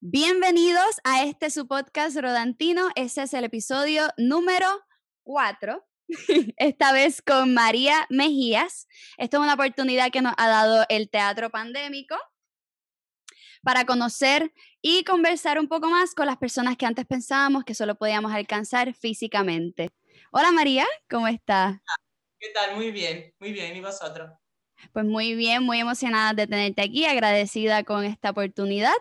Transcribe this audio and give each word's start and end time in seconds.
Bienvenidos 0.00 1.00
a 1.02 1.24
este 1.24 1.50
su 1.50 1.66
podcast 1.66 2.16
Rodantino. 2.16 2.88
Ese 2.94 3.24
es 3.24 3.34
el 3.34 3.42
episodio 3.42 4.04
número 4.16 4.68
4. 5.24 5.84
Esta 6.56 6.92
vez 6.92 7.20
con 7.20 7.52
María 7.52 8.06
Mejías. 8.08 8.86
Esto 9.16 9.38
es 9.38 9.42
una 9.42 9.54
oportunidad 9.54 10.12
que 10.12 10.22
nos 10.22 10.34
ha 10.38 10.46
dado 10.46 10.86
el 10.88 11.10
teatro 11.10 11.50
pandémico 11.50 12.14
para 13.64 13.86
conocer 13.86 14.52
y 14.80 15.02
conversar 15.02 15.58
un 15.58 15.66
poco 15.66 15.90
más 15.90 16.14
con 16.14 16.26
las 16.26 16.36
personas 16.36 16.76
que 16.76 16.86
antes 16.86 17.04
pensábamos 17.04 17.64
que 17.64 17.74
solo 17.74 17.96
podíamos 17.96 18.32
alcanzar 18.32 18.94
físicamente. 18.94 19.90
Hola 20.30 20.52
María, 20.52 20.86
¿cómo 21.10 21.26
estás? 21.26 21.80
¿Qué 22.38 22.50
tal? 22.54 22.76
Muy 22.76 22.92
bien, 22.92 23.34
muy 23.40 23.52
bien. 23.52 23.76
¿Y 23.76 23.80
vosotros? 23.80 24.30
Pues 24.92 25.04
muy 25.04 25.34
bien, 25.34 25.64
muy 25.64 25.80
emocionada 25.80 26.34
de 26.34 26.46
tenerte 26.46 26.82
aquí, 26.82 27.04
agradecida 27.04 27.82
con 27.82 28.04
esta 28.04 28.30
oportunidad 28.30 28.94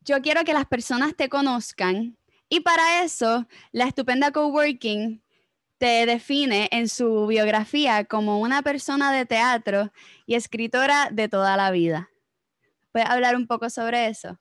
yo 0.00 0.20
quiero 0.22 0.44
que 0.44 0.54
las 0.54 0.66
personas 0.66 1.14
te 1.14 1.28
conozcan 1.28 2.16
y 2.48 2.60
para 2.60 3.04
eso 3.04 3.46
la 3.72 3.84
estupenda 3.84 4.32
coworking 4.32 5.22
te 5.78 6.04
define 6.04 6.68
en 6.72 6.88
su 6.88 7.26
biografía 7.26 8.04
como 8.04 8.40
una 8.40 8.62
persona 8.62 9.12
de 9.12 9.24
teatro 9.24 9.92
y 10.26 10.34
escritora 10.34 11.08
de 11.10 11.28
toda 11.28 11.56
la 11.56 11.70
vida. 11.70 12.10
¿Puedes 12.92 13.08
hablar 13.08 13.36
un 13.36 13.46
poco 13.46 13.70
sobre 13.70 14.08
eso? 14.08 14.38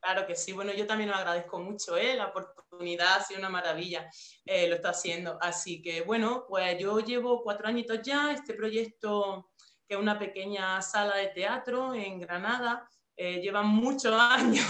Claro 0.00 0.26
que 0.26 0.36
sí, 0.36 0.52
bueno, 0.52 0.72
yo 0.72 0.86
también 0.86 1.10
lo 1.10 1.16
agradezco 1.16 1.58
mucho, 1.58 1.96
¿eh? 1.96 2.14
la 2.14 2.28
oportunidad 2.28 3.16
ha 3.16 3.24
sido 3.24 3.40
una 3.40 3.48
maravilla, 3.48 4.08
eh, 4.44 4.68
lo 4.68 4.76
está 4.76 4.90
haciendo. 4.90 5.36
Así 5.40 5.82
que 5.82 6.02
bueno, 6.02 6.44
pues 6.48 6.78
yo 6.78 7.00
llevo 7.00 7.42
cuatro 7.42 7.66
añitos 7.66 8.00
ya, 8.02 8.32
este 8.32 8.54
proyecto 8.54 9.50
que 9.88 9.94
es 9.94 10.00
una 10.00 10.18
pequeña 10.18 10.80
sala 10.82 11.16
de 11.16 11.28
teatro 11.28 11.94
en 11.94 12.20
Granada, 12.20 12.88
eh, 13.20 13.40
llevan 13.40 13.66
muchos 13.66 14.14
años 14.18 14.64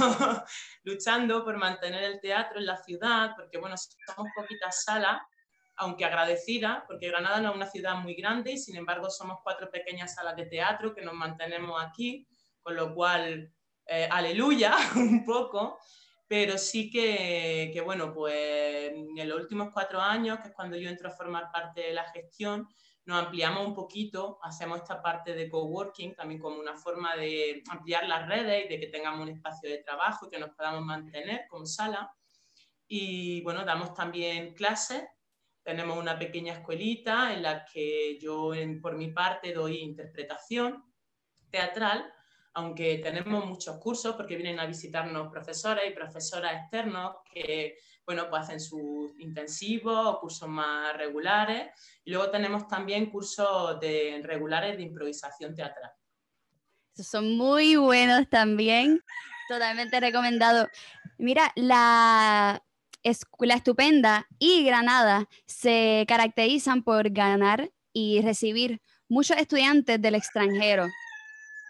luchando 0.82 1.44
por 1.44 1.58
mantener 1.58 2.02
el 2.02 2.18
teatro 2.18 2.58
en 2.58 2.64
la 2.64 2.78
ciudad, 2.78 3.32
porque 3.36 3.58
bueno, 3.58 3.76
somos 3.76 4.32
poquitas 4.34 4.84
salas, 4.84 5.20
aunque 5.76 6.06
agradecida, 6.06 6.82
porque 6.88 7.08
Granada 7.08 7.42
no 7.42 7.50
es 7.50 7.56
una 7.56 7.66
ciudad 7.66 7.96
muy 7.96 8.14
grande 8.14 8.52
y 8.52 8.58
sin 8.58 8.76
embargo 8.76 9.10
somos 9.10 9.40
cuatro 9.44 9.70
pequeñas 9.70 10.14
salas 10.14 10.34
de 10.34 10.46
teatro 10.46 10.94
que 10.94 11.02
nos 11.02 11.12
mantenemos 11.12 11.80
aquí, 11.84 12.26
con 12.62 12.74
lo 12.74 12.94
cual, 12.94 13.52
eh, 13.84 14.08
aleluya, 14.10 14.74
un 14.96 15.26
poco, 15.26 15.78
pero 16.26 16.56
sí 16.56 16.90
que, 16.90 17.70
que, 17.70 17.82
bueno, 17.82 18.14
pues 18.14 18.92
en 18.94 19.28
los 19.28 19.40
últimos 19.42 19.68
cuatro 19.74 20.00
años, 20.00 20.38
que 20.40 20.48
es 20.48 20.54
cuando 20.54 20.78
yo 20.78 20.88
entro 20.88 21.08
a 21.08 21.12
formar 21.12 21.52
parte 21.52 21.82
de 21.82 21.92
la 21.92 22.04
gestión, 22.12 22.66
nos 23.08 23.24
ampliamos 23.24 23.66
un 23.66 23.74
poquito, 23.74 24.38
hacemos 24.42 24.82
esta 24.82 25.00
parte 25.00 25.32
de 25.32 25.48
coworking 25.48 26.14
también 26.14 26.38
como 26.38 26.60
una 26.60 26.76
forma 26.76 27.16
de 27.16 27.62
ampliar 27.70 28.06
las 28.06 28.28
redes 28.28 28.66
y 28.66 28.68
de 28.68 28.78
que 28.78 28.88
tengamos 28.88 29.22
un 29.22 29.30
espacio 29.30 29.70
de 29.70 29.78
trabajo 29.78 30.26
y 30.26 30.28
que 30.28 30.38
nos 30.38 30.50
podamos 30.50 30.84
mantener 30.84 31.46
como 31.48 31.64
sala. 31.64 32.12
Y 32.86 33.40
bueno, 33.40 33.64
damos 33.64 33.94
también 33.94 34.52
clases. 34.52 35.04
Tenemos 35.62 35.96
una 35.96 36.18
pequeña 36.18 36.52
escuelita 36.52 37.32
en 37.32 37.44
la 37.44 37.64
que 37.64 38.18
yo 38.20 38.52
por 38.82 38.94
mi 38.94 39.10
parte 39.10 39.54
doy 39.54 39.78
interpretación 39.78 40.84
teatral, 41.48 42.12
aunque 42.58 42.98
tenemos 42.98 43.46
muchos 43.46 43.78
cursos 43.78 44.16
porque 44.16 44.34
vienen 44.34 44.58
a 44.58 44.66
visitarnos 44.66 45.30
profesores 45.30 45.84
y 45.88 45.94
profesoras 45.94 46.54
externos 46.54 47.18
que 47.32 47.76
bueno, 48.04 48.28
pues 48.28 48.42
hacen 48.42 48.58
sus 48.58 49.12
intensivos 49.20 50.06
o 50.06 50.18
cursos 50.18 50.48
más 50.48 50.96
regulares. 50.96 51.68
Y 52.04 52.10
luego 52.10 52.30
tenemos 52.30 52.66
también 52.66 53.10
cursos 53.10 53.78
de, 53.78 54.20
regulares 54.24 54.76
de 54.76 54.82
improvisación 54.82 55.54
teatral. 55.54 55.90
son 56.94 57.36
muy 57.36 57.76
buenos 57.76 58.28
también, 58.28 59.04
totalmente 59.48 60.00
recomendado. 60.00 60.66
Mira, 61.18 61.52
la 61.54 62.60
Escuela 63.04 63.54
Estupenda 63.54 64.26
y 64.38 64.64
Granada 64.64 65.28
se 65.46 66.04
caracterizan 66.08 66.82
por 66.82 67.10
ganar 67.10 67.70
y 67.92 68.20
recibir 68.22 68.80
muchos 69.08 69.36
estudiantes 69.36 70.00
del 70.02 70.16
extranjero. 70.16 70.88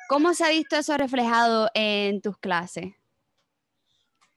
¿Cómo 0.08 0.32
se 0.32 0.42
ha 0.42 0.48
visto 0.48 0.74
eso 0.74 0.96
reflejado 0.96 1.68
en 1.74 2.22
tus 2.22 2.38
clases? 2.38 2.94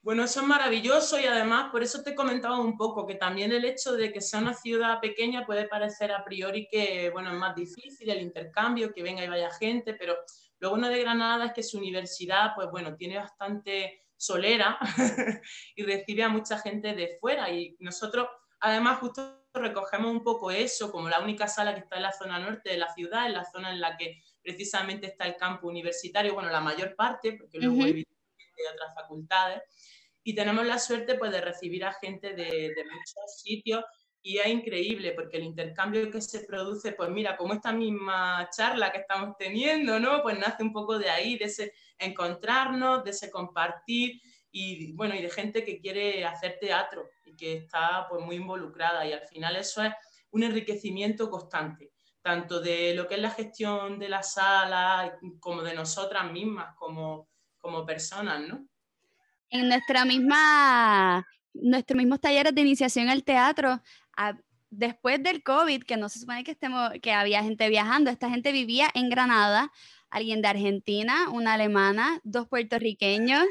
Bueno, 0.01 0.25
eso 0.25 0.41
es 0.41 0.45
maravilloso 0.45 1.17
y 1.17 1.23
además 1.23 1.71
por 1.71 1.81
eso 1.81 2.03
te 2.03 2.13
comentaba 2.13 2.59
un 2.59 2.75
poco 2.75 3.07
que 3.07 3.15
también 3.15 3.53
el 3.53 3.63
hecho 3.63 3.93
de 3.93 4.11
que 4.11 4.19
sea 4.19 4.41
una 4.41 4.53
ciudad 4.53 4.99
pequeña 4.99 5.45
puede 5.45 5.69
parecer 5.69 6.11
a 6.11 6.25
priori 6.25 6.67
que 6.69 7.09
bueno, 7.11 7.31
es 7.31 7.37
más 7.37 7.55
difícil 7.55 8.09
el 8.09 8.21
intercambio, 8.21 8.91
que 8.91 9.01
venga 9.01 9.23
y 9.23 9.29
vaya 9.29 9.49
gente, 9.49 9.93
pero 9.93 10.17
lo 10.59 10.71
bueno 10.71 10.89
de 10.89 10.99
Granada 10.99 11.45
es 11.45 11.53
que 11.53 11.63
su 11.63 11.77
universidad 11.77 12.51
pues 12.53 12.69
bueno, 12.69 12.93
tiene 12.97 13.17
bastante 13.17 14.03
solera 14.17 14.77
y 15.77 15.83
recibe 15.83 16.23
a 16.23 16.29
mucha 16.29 16.59
gente 16.59 16.93
de 16.95 17.17
fuera 17.21 17.49
y 17.49 17.77
nosotros 17.79 18.27
además 18.59 18.99
justo 18.99 19.40
recogemos 19.53 20.11
un 20.11 20.23
poco 20.23 20.51
eso 20.51 20.91
como 20.91 21.09
la 21.09 21.19
única 21.19 21.47
sala 21.47 21.73
que 21.73 21.81
está 21.81 21.97
en 21.97 22.03
la 22.03 22.13
zona 22.13 22.39
norte 22.39 22.69
de 22.69 22.77
la 22.77 22.93
ciudad, 22.93 23.25
en 23.25 23.33
la 23.33 23.45
zona 23.45 23.71
en 23.71 23.81
la 23.81 23.97
que 23.97 24.21
precisamente 24.41 25.07
está 25.07 25.25
el 25.25 25.35
campo 25.35 25.67
universitario, 25.67 26.33
bueno, 26.33 26.49
la 26.49 26.61
mayor 26.61 26.95
parte, 26.95 27.33
porque 27.33 27.59
luego 27.59 27.83
hay 27.83 28.05
otras 28.73 28.93
facultades 28.95 29.61
y 30.23 30.35
tenemos 30.35 30.65
la 30.65 30.79
suerte 30.79 31.15
pues, 31.15 31.31
de 31.31 31.41
recibir 31.41 31.83
a 31.83 31.93
gente 31.93 32.33
de, 32.33 32.73
muchos 32.91 33.41
sitios 33.41 33.83
y 34.23 34.37
es 34.37 34.47
increíble 34.47 35.13
porque 35.13 35.37
el 35.37 35.43
intercambio 35.43 36.11
que 36.11 36.21
se 36.21 36.41
produce, 36.41 36.91
pues 36.91 37.09
mira, 37.09 37.35
como 37.35 37.55
esta 37.55 37.71
misma 37.71 38.47
charla 38.55 38.91
que 38.91 38.99
estamos 38.99 39.35
teniendo, 39.35 39.99
¿no? 39.99 40.21
Pues 40.21 40.37
nace 40.37 40.61
un 40.61 40.71
poco 40.71 40.99
de 40.99 41.09
ahí, 41.09 41.39
de 41.39 41.45
ese 41.45 41.73
encontrarnos, 41.97 43.03
de 43.03 43.09
ese 43.09 43.31
compartir 43.31 44.21
y 44.51 44.93
bueno, 44.93 45.15
y 45.15 45.21
de 45.21 45.29
gente 45.29 45.63
que 45.63 45.79
quiere 45.79 46.25
hacer 46.25 46.57
teatro 46.59 47.09
y 47.25 47.35
que 47.35 47.57
está 47.57 48.05
pues 48.09 48.23
muy 48.23 48.35
involucrada 48.35 49.05
y 49.05 49.13
al 49.13 49.27
final 49.27 49.55
eso 49.55 49.83
es 49.83 49.93
un 50.31 50.43
enriquecimiento 50.43 51.29
constante, 51.29 51.91
tanto 52.21 52.59
de 52.59 52.93
lo 52.93 53.07
que 53.07 53.15
es 53.15 53.21
la 53.21 53.31
gestión 53.31 53.99
de 53.99 54.09
la 54.09 54.23
sala 54.23 55.17
como 55.39 55.61
de 55.61 55.73
nosotras 55.73 56.31
mismas 56.31 56.75
como, 56.75 57.27
como 57.59 57.85
personas, 57.85 58.41
¿no? 58.47 58.67
en 59.51 59.67
nuestra 59.67 60.05
misma, 60.05 61.27
nuestros 61.53 61.97
mismos 61.97 62.19
talleres 62.19 62.55
de 62.55 62.61
iniciación 62.61 63.09
al 63.09 63.23
teatro, 63.23 63.81
después 64.69 65.21
del 65.21 65.43
COVID, 65.43 65.83
que 65.83 65.97
no 65.97 66.09
se 66.09 66.19
supone 66.19 66.43
que, 66.43 66.51
estemos, 66.51 66.89
que 67.01 67.11
había 67.11 67.43
gente 67.43 67.69
viajando, 67.69 68.09
esta 68.09 68.29
gente 68.29 68.53
vivía 68.53 68.87
en 68.93 69.09
Granada, 69.09 69.71
alguien 70.09 70.41
de 70.41 70.47
Argentina, 70.47 71.29
una 71.29 71.53
alemana, 71.53 72.19
dos 72.23 72.47
puertorriqueños. 72.47 73.45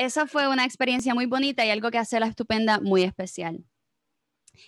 Eso 0.00 0.26
fue 0.26 0.48
una 0.48 0.64
experiencia 0.64 1.12
muy 1.12 1.26
bonita 1.26 1.62
y 1.62 1.68
algo 1.68 1.90
que 1.90 1.98
hace 1.98 2.18
la 2.18 2.26
estupenda 2.26 2.80
muy 2.80 3.02
especial. 3.02 3.62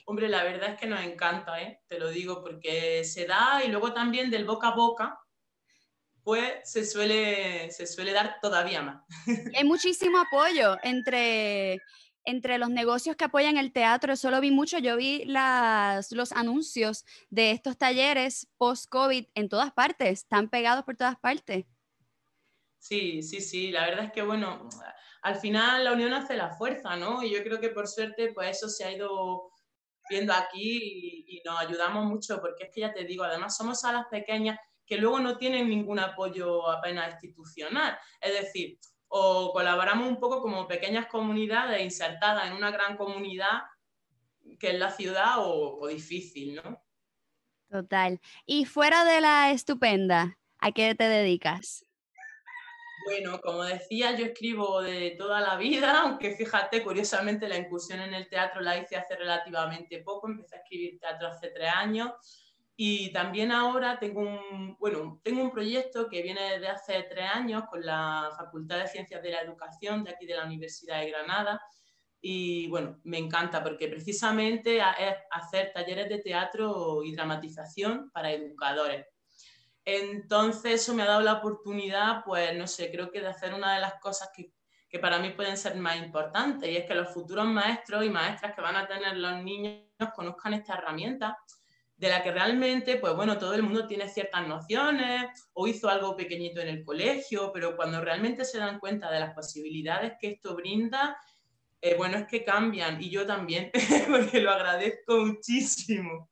Hombre, 0.05 0.29
la 0.29 0.45
verdad 0.45 0.73
es 0.75 0.79
que 0.79 0.87
nos 0.87 1.01
encanta, 1.01 1.59
¿eh? 1.63 1.81
te 1.89 1.99
lo 1.99 2.11
digo, 2.11 2.43
porque 2.43 3.03
se 3.05 3.25
da 3.25 3.65
y 3.65 3.69
luego 3.69 3.95
también 3.95 4.31
del 4.31 4.45
boca 4.45 4.69
a 4.69 4.75
boca, 4.75 5.19
pues 6.23 6.71
se 6.71 6.85
suele, 6.85 7.71
se 7.71 7.87
suele 7.87 8.13
dar 8.13 8.41
todavía 8.43 8.83
más. 8.83 9.05
Hay 9.57 9.65
muchísimo 9.65 10.19
apoyo 10.19 10.77
entre, 10.83 11.81
entre 12.27 12.59
los 12.59 12.69
negocios 12.69 13.17
que 13.17 13.25
apoyan 13.25 13.57
el 13.57 13.73
teatro. 13.73 14.13
Eso 14.13 14.31
lo 14.31 14.39
vi 14.39 14.51
mucho. 14.51 14.81
Yo 14.81 14.99
vi 14.99 15.25
las, 15.25 16.13
los 16.13 16.33
anuncios 16.33 17.07
de 17.31 17.53
estos 17.53 17.79
talleres 17.79 18.49
post-COVID 18.59 19.29
en 19.35 19.49
todas 19.49 19.73
partes. 19.73 20.25
Están 20.25 20.51
pegados 20.51 20.85
por 20.85 20.95
todas 20.95 21.19
partes. 21.19 21.65
Sí, 22.79 23.23
sí, 23.23 23.41
sí. 23.41 23.71
La 23.71 23.87
verdad 23.87 24.05
es 24.07 24.13
que, 24.13 24.23
bueno, 24.23 24.69
al 25.23 25.37
final 25.37 25.85
la 25.85 25.93
unión 25.93 26.13
hace 26.13 26.37
la 26.37 26.51
fuerza, 26.51 26.97
¿no? 26.97 27.23
Y 27.23 27.33
yo 27.33 27.43
creo 27.45 27.61
que 27.61 27.71
por 27.71 27.87
suerte, 27.87 28.33
pues 28.35 28.57
eso 28.57 28.69
se 28.69 28.85
ha 28.85 28.93
ido 28.93 29.51
viendo 30.09 30.33
aquí 30.33 31.25
y, 31.27 31.43
nos 31.45 31.59
ayudamos 31.61 32.05
mucho, 32.05 32.41
porque 32.41 32.65
es 32.65 32.71
que 32.75 32.81
ya 32.83 32.93
te 32.93 33.05
digo, 33.05 33.25
además 33.25 33.57
somos 33.57 33.81
salas 33.81 34.07
pequeñas 34.11 34.59
que 34.85 34.97
luego 34.97 35.21
no 35.21 35.39
tienen 35.39 35.69
ningún 35.69 35.99
apoyo 35.99 36.69
apenas 36.69 37.13
institucional. 37.15 37.97
Es 38.21 38.33
decir, 38.33 38.79
o 39.09 39.53
colaboramos 39.53 40.09
un 40.09 40.19
poco 40.19 40.43
como 40.43 40.67
pequeñas 40.67 41.07
comunidades 41.07 41.83
insertadas 41.83 42.49
en 42.49 42.55
una 42.55 42.71
gran 42.71 42.97
comunidad 42.97 43.63
que 44.59 44.71
es 44.71 44.79
la 44.79 44.91
ciudad 44.91 45.37
o, 45.39 45.87
difícil, 45.87 46.57
¿no? 46.57 46.83
Total. 47.71 48.21
Y 48.45 48.65
fuera 48.65 49.05
de 49.05 49.21
la 49.21 49.51
estupenda, 49.53 50.39
¿a 50.59 50.73
qué 50.73 50.95
te 50.95 51.09
dedicas? 51.09 51.85
Bueno, 53.05 53.41
como 53.41 53.65
decía, 53.65 54.17
yo 54.17 54.27
escribo 54.27 54.81
de 54.81 55.17
toda 55.19 55.41
la 55.41 55.57
vida, 55.57 56.03
aunque 56.03 56.37
fíjate, 56.37 56.83
curiosamente 56.83 57.49
la 57.49 57.57
incursión 57.57 58.01
en 58.01 58.15
el 58.15 58.29
teatro 58.29 58.61
la 58.61 58.79
hice 58.79 58.97
hace 58.97 59.17
relativamente 59.17 59.99
poco, 60.03 60.29
empecé 60.29 60.57
a 60.57 60.59
escribir 60.59 61.01
teatro 61.01 61.29
hace 61.29 61.49
tres 61.49 61.71
años 61.75 62.13
y 62.77 63.13
también 63.13 63.53
ahora 63.53 63.99
tengo 63.99 64.21
un, 64.21 64.77
bueno, 64.79 65.21
tengo 65.23 65.43
un 65.43 65.51
proyecto 65.51 66.09
que 66.09 66.23
viene 66.23 66.53
desde 66.53 66.69
hace 66.69 67.03
tres 67.05 67.27
años 67.33 67.65
con 67.71 67.85
la 67.85 68.31
Facultad 68.37 68.79
de 68.79 68.89
Ciencias 68.89 69.23
de 69.23 69.31
la 69.31 69.43
Educación 69.43 70.05
de 70.05 70.11
aquí 70.11 70.27
de 70.27 70.37
la 70.37 70.47
Universidad 70.47 71.01
de 71.01 71.11
Granada. 71.11 71.61
Y 72.21 72.69
bueno, 72.69 73.01
me 73.05 73.19
encanta 73.19 73.63
porque 73.63 73.89
precisamente 73.89 74.79
es 74.79 75.15
hacer 75.31 75.73
talleres 75.73 76.09
de 76.09 76.19
teatro 76.19 77.03
y 77.05 77.15
dramatización 77.15 78.11
para 78.11 78.33
educadores. 78.33 79.07
Entonces 79.85 80.83
eso 80.83 80.95
me 80.95 81.03
ha 81.03 81.07
dado 81.07 81.23
la 81.23 81.35
oportunidad, 81.35 82.25
pues 82.25 82.57
no 82.57 82.67
sé, 82.67 82.91
creo 82.91 83.11
que 83.11 83.21
de 83.21 83.29
hacer 83.29 83.53
una 83.53 83.75
de 83.75 83.81
las 83.81 83.95
cosas 84.01 84.31
que, 84.35 84.53
que 84.89 84.99
para 84.99 85.19
mí 85.19 85.31
pueden 85.31 85.57
ser 85.57 85.75
más 85.77 85.97
importantes 85.97 86.69
y 86.69 86.77
es 86.77 86.87
que 86.87 86.95
los 86.95 87.09
futuros 87.09 87.47
maestros 87.47 88.05
y 88.05 88.11
maestras 88.11 88.55
que 88.55 88.61
van 88.61 88.77
a 88.77 88.87
tener 88.87 89.17
los 89.17 89.43
niños 89.43 89.83
conozcan 90.15 90.55
esta 90.55 90.75
herramienta 90.75 91.37
de 92.03 92.09
la 92.09 92.23
que 92.23 92.33
realmente, 92.33 92.97
pues 92.97 93.15
bueno, 93.15 93.39
todo 93.39 93.55
el 93.55 93.63
mundo 93.63 93.87
tiene 93.87 94.09
ciertas 94.09 94.47
nociones 94.49 95.49
o 95.53 95.69
hizo 95.69 95.89
algo 95.89 96.17
pequeñito 96.17 96.61
en 96.61 96.69
el 96.69 96.85
colegio, 96.85 97.53
pero 97.53 97.77
cuando 97.77 98.01
realmente 98.01 98.45
se 98.45 98.59
dan 98.59 98.81
cuenta 98.81 99.09
de 99.09 99.21
las 99.21 99.35
posibilidades 99.35 100.15
que 100.21 100.33
esto 100.33 100.57
brinda, 100.57 101.17
eh, 101.81 101.95
bueno, 101.97 102.19
es 102.19 102.27
que 102.27 102.45
cambian 102.45 103.01
y 103.01 103.09
yo 103.09 103.25
también, 103.25 103.71
porque 104.11 104.41
lo 104.41 104.51
agradezco 104.51 105.19
muchísimo. 105.19 106.32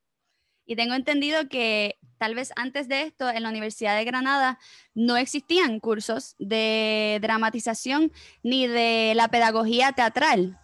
Y 0.71 0.77
tengo 0.77 0.93
entendido 0.95 1.49
que 1.49 1.99
tal 2.17 2.33
vez 2.33 2.53
antes 2.55 2.87
de 2.87 3.01
esto 3.01 3.29
en 3.29 3.43
la 3.43 3.49
Universidad 3.49 3.97
de 3.97 4.05
Granada 4.05 4.57
no 4.93 5.17
existían 5.17 5.81
cursos 5.81 6.35
de 6.39 7.19
dramatización 7.21 8.13
ni 8.41 8.67
de 8.67 9.11
la 9.13 9.27
pedagogía 9.27 9.91
teatral. 9.91 10.57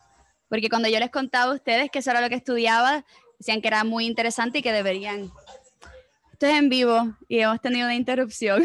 Porque 0.47 0.69
cuando 0.69 0.87
yo 0.87 0.97
les 0.99 1.09
contaba 1.09 1.51
a 1.51 1.55
ustedes 1.55 1.91
que 1.91 1.99
eso 1.99 2.11
era 2.11 2.21
lo 2.21 2.29
que 2.29 2.35
estudiaba, 2.35 3.03
decían 3.37 3.59
que 3.59 3.67
era 3.67 3.83
muy 3.83 4.05
interesante 4.05 4.59
y 4.59 4.61
que 4.61 4.71
deberían. 4.71 5.29
Esto 6.31 6.45
es 6.45 6.53
en 6.53 6.69
vivo 6.69 7.13
y 7.27 7.39
hemos 7.39 7.59
tenido 7.59 7.85
una 7.85 7.95
interrupción. 7.95 8.63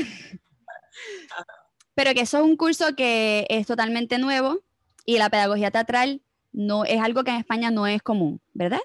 Pero 1.97 2.15
que 2.15 2.21
eso 2.21 2.39
es 2.39 2.45
un 2.45 2.57
curso 2.57 2.95
que 2.95 3.49
es 3.49 3.67
totalmente 3.67 4.17
nuevo 4.19 4.61
y 5.05 5.19
la 5.19 5.29
pedagogía 5.29 5.73
teatral 5.73 6.23
no 6.53 6.85
es 6.85 7.01
algo 7.01 7.25
que 7.25 7.33
en 7.33 7.39
España 7.39 7.73
no 7.73 7.89
es 7.89 8.01
común, 8.01 8.41
¿verdad? 8.53 8.79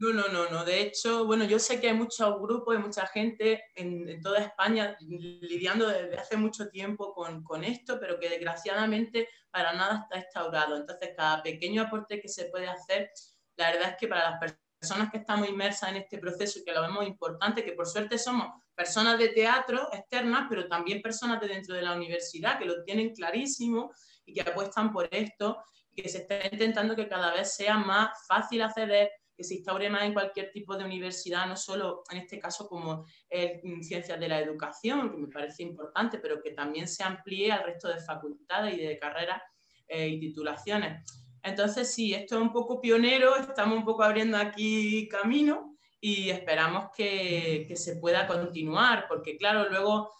No, 0.00 0.12
no, 0.12 0.28
no, 0.28 0.48
no. 0.48 0.64
De 0.64 0.80
hecho, 0.80 1.26
bueno, 1.26 1.44
yo 1.44 1.58
sé 1.58 1.80
que 1.80 1.88
hay 1.88 1.94
muchos 1.94 2.40
grupos 2.40 2.76
y 2.76 2.78
mucha 2.78 3.06
gente 3.08 3.64
en, 3.74 4.20
toda 4.22 4.38
España 4.38 4.96
lidiando 5.00 5.88
desde 5.88 6.16
hace 6.16 6.36
mucho 6.36 6.68
tiempo 6.68 7.12
con, 7.12 7.42
con, 7.42 7.64
esto, 7.64 7.98
pero 7.98 8.20
que 8.20 8.28
desgraciadamente 8.28 9.28
para 9.50 9.72
nada 9.72 10.02
está 10.04 10.18
instaurado. 10.18 10.76
Entonces, 10.76 11.10
cada 11.16 11.42
pequeño 11.42 11.82
aporte 11.82 12.20
que 12.20 12.28
se 12.28 12.44
puede 12.44 12.68
hacer, 12.68 13.10
la 13.56 13.72
verdad 13.72 13.90
es 13.90 13.96
que 13.96 14.06
para 14.06 14.30
las 14.30 14.54
personas 14.78 15.10
que 15.10 15.18
estamos 15.18 15.48
inmersas 15.48 15.90
en 15.90 15.96
este 15.96 16.18
proceso 16.18 16.60
y 16.60 16.64
que 16.64 16.72
lo 16.72 16.82
vemos 16.82 17.04
importante, 17.04 17.64
que 17.64 17.72
por 17.72 17.86
suerte 17.86 18.18
somos 18.18 18.46
personas 18.76 19.18
de 19.18 19.30
teatro 19.30 19.88
externas, 19.92 20.46
pero 20.48 20.68
también 20.68 21.02
personas 21.02 21.40
de 21.40 21.48
dentro 21.48 21.74
de 21.74 21.82
la 21.82 21.94
universidad 21.94 22.58
que 22.58 22.66
lo 22.66 22.84
tienen 22.84 23.12
clarísimo 23.12 23.90
y 24.24 24.32
que 24.32 24.42
apuestan 24.42 24.92
por 24.92 25.08
esto 25.10 25.60
y 25.90 26.02
que 26.02 26.08
se 26.08 26.18
está 26.18 26.46
intentando 26.46 26.94
que 26.94 27.08
cada 27.08 27.34
vez 27.34 27.52
sea 27.56 27.76
más 27.78 28.10
fácil 28.28 28.62
acceder, 28.62 29.10
que 29.38 29.44
se 29.44 29.54
instaure 29.54 29.88
más 29.88 30.02
en 30.02 30.14
cualquier 30.14 30.50
tipo 30.50 30.76
de 30.76 30.84
universidad, 30.84 31.46
no 31.46 31.56
solo 31.56 32.02
en 32.10 32.18
este 32.18 32.40
caso 32.40 32.68
como 32.68 33.06
en 33.30 33.84
ciencias 33.84 34.18
de 34.18 34.26
la 34.26 34.40
educación, 34.40 35.12
que 35.12 35.16
me 35.16 35.28
parece 35.28 35.62
importante, 35.62 36.18
pero 36.18 36.42
que 36.42 36.50
también 36.50 36.88
se 36.88 37.04
amplíe 37.04 37.52
al 37.52 37.62
resto 37.62 37.86
de 37.86 38.00
facultades 38.00 38.76
y 38.76 38.82
de 38.82 38.98
carreras 38.98 39.40
eh, 39.86 40.08
y 40.08 40.18
titulaciones. 40.18 41.04
Entonces, 41.40 41.94
sí, 41.94 42.12
esto 42.14 42.34
es 42.34 42.42
un 42.42 42.52
poco 42.52 42.80
pionero, 42.80 43.36
estamos 43.36 43.78
un 43.78 43.84
poco 43.84 44.02
abriendo 44.02 44.36
aquí 44.36 45.06
camino 45.08 45.76
y 46.00 46.30
esperamos 46.30 46.88
que, 46.96 47.72
se 47.76 47.94
pueda 47.94 48.26
continuar, 48.26 49.06
porque 49.06 49.36
claro, 49.36 49.70
luego 49.70 50.10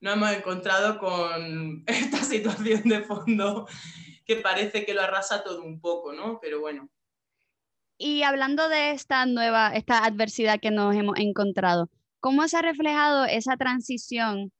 nos 0.00 0.14
hemos 0.14 0.32
encontrado 0.32 0.98
con 0.98 1.84
esta 1.86 2.24
situación 2.24 2.82
de 2.88 3.02
fondo 3.02 3.68
que 4.26 4.34
parece 4.34 4.84
que 4.84 4.94
lo 4.94 5.02
arrasa 5.02 5.44
todo 5.44 5.62
un 5.62 5.80
poco, 5.80 6.12
¿no? 6.12 6.40
Pero 6.40 6.60
bueno. 6.60 6.90
Y 7.96 8.22
hablando 8.22 8.68
de 8.68 8.90
esta 8.90 9.24
nueva, 9.26 9.74
esta 9.74 10.04
adversidad 10.04 10.60
que 10.60 10.70
nos 10.70 10.94
hemos 10.94 11.18
encontrado, 11.18 11.90
¿cómo 12.20 12.46
se 12.48 12.56
ha 12.56 12.62
reflejado 12.62 13.24
esa 13.24 13.56
transición 13.56 14.52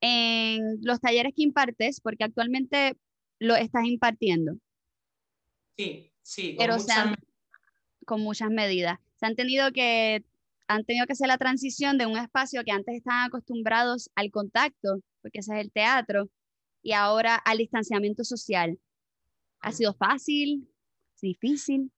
en 0.00 0.78
los 0.82 1.00
talleres 1.00 1.32
que 1.36 1.42
impartes? 1.42 2.00
Porque 2.00 2.24
actualmente 2.24 2.96
lo 3.38 3.54
estás 3.54 3.84
impartiendo. 3.84 4.56
Sí, 5.76 6.12
sí, 6.22 6.56
con, 6.56 6.68
muchas... 6.68 7.14
con 8.06 8.20
muchas 8.20 8.50
medidas. 8.50 8.98
Se 9.16 9.26
han 9.26 9.36
tenido 9.36 9.72
que 9.72 10.24
han 10.66 10.84
tenido 10.84 11.06
que 11.06 11.12
hacer 11.12 11.28
la 11.28 11.38
transición 11.38 11.98
de 11.98 12.06
un 12.06 12.16
espacio 12.16 12.64
que 12.64 12.72
antes 12.72 12.96
estaban 12.96 13.26
acostumbrados 13.26 14.10
al 14.14 14.30
contacto, 14.30 15.00
porque 15.20 15.40
ese 15.40 15.54
es 15.54 15.60
el 15.60 15.70
teatro, 15.70 16.30
y 16.82 16.92
ahora 16.92 17.36
al 17.36 17.58
distanciamiento 17.58 18.24
social. 18.24 18.78
¿Ha 19.60 19.72
sido 19.72 19.94
fácil? 19.94 20.68
¿Difícil? 21.20 21.90